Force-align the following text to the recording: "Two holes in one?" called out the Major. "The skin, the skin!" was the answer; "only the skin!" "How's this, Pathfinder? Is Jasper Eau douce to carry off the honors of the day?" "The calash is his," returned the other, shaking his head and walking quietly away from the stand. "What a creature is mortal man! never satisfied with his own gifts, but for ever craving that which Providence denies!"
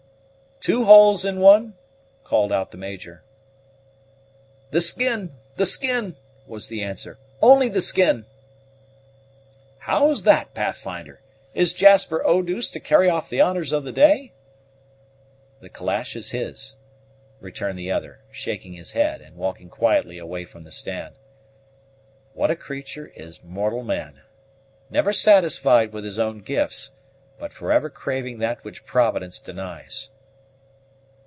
"Two 0.63 0.85
holes 0.85 1.25
in 1.25 1.39
one?" 1.39 1.73
called 2.23 2.51
out 2.53 2.69
the 2.69 2.77
Major. 2.77 3.23
"The 4.69 4.79
skin, 4.79 5.31
the 5.55 5.65
skin!" 5.65 6.17
was 6.45 6.67
the 6.67 6.83
answer; 6.83 7.17
"only 7.41 7.67
the 7.67 7.81
skin!" 7.81 8.27
"How's 9.79 10.21
this, 10.21 10.43
Pathfinder? 10.53 11.19
Is 11.55 11.73
Jasper 11.73 12.23
Eau 12.23 12.43
douce 12.43 12.69
to 12.69 12.79
carry 12.79 13.09
off 13.09 13.27
the 13.27 13.41
honors 13.41 13.71
of 13.71 13.85
the 13.85 13.91
day?" 13.91 14.33
"The 15.61 15.69
calash 15.69 16.15
is 16.15 16.29
his," 16.29 16.75
returned 17.39 17.79
the 17.79 17.89
other, 17.89 18.19
shaking 18.29 18.73
his 18.73 18.91
head 18.91 19.19
and 19.19 19.35
walking 19.37 19.67
quietly 19.67 20.19
away 20.19 20.45
from 20.45 20.63
the 20.63 20.71
stand. 20.71 21.15
"What 22.35 22.51
a 22.51 22.55
creature 22.55 23.07
is 23.15 23.43
mortal 23.43 23.81
man! 23.81 24.21
never 24.91 25.11
satisfied 25.11 25.91
with 25.91 26.03
his 26.03 26.19
own 26.19 26.37
gifts, 26.41 26.91
but 27.39 27.51
for 27.51 27.71
ever 27.71 27.89
craving 27.89 28.37
that 28.37 28.63
which 28.63 28.85
Providence 28.85 29.39
denies!" 29.39 30.11